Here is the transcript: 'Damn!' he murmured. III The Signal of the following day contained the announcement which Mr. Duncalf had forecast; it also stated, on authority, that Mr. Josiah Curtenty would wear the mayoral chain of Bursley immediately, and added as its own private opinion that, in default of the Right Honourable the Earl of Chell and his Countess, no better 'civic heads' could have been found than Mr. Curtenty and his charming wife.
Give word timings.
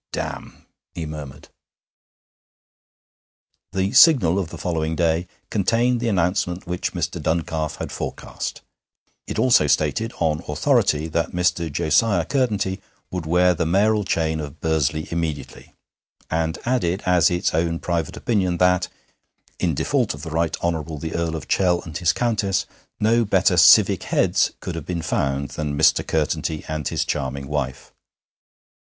'Damn!' 0.13 0.65
he 0.95 1.05
murmured. 1.05 1.49
III 3.75 3.89
The 3.89 3.93
Signal 3.93 4.39
of 4.39 4.49
the 4.49 4.57
following 4.57 4.95
day 4.95 5.27
contained 5.51 5.99
the 5.99 6.07
announcement 6.09 6.65
which 6.65 6.93
Mr. 6.93 7.21
Duncalf 7.21 7.75
had 7.75 7.91
forecast; 7.91 8.61
it 9.27 9.37
also 9.37 9.67
stated, 9.67 10.11
on 10.17 10.41
authority, 10.47 11.07
that 11.09 11.33
Mr. 11.33 11.71
Josiah 11.71 12.25
Curtenty 12.25 12.81
would 13.11 13.27
wear 13.27 13.53
the 13.53 13.67
mayoral 13.67 14.03
chain 14.03 14.39
of 14.39 14.59
Bursley 14.59 15.07
immediately, 15.11 15.75
and 16.31 16.57
added 16.65 17.03
as 17.05 17.29
its 17.29 17.53
own 17.53 17.77
private 17.77 18.17
opinion 18.17 18.57
that, 18.57 18.87
in 19.59 19.75
default 19.75 20.15
of 20.15 20.23
the 20.23 20.31
Right 20.31 20.57
Honourable 20.63 20.97
the 20.97 21.13
Earl 21.13 21.35
of 21.35 21.47
Chell 21.47 21.79
and 21.83 21.95
his 21.95 22.11
Countess, 22.11 22.65
no 22.99 23.23
better 23.23 23.55
'civic 23.55 24.01
heads' 24.01 24.53
could 24.61 24.73
have 24.73 24.87
been 24.87 25.03
found 25.03 25.49
than 25.49 25.77
Mr. 25.77 26.01
Curtenty 26.07 26.65
and 26.67 26.87
his 26.87 27.05
charming 27.05 27.47
wife. 27.47 27.93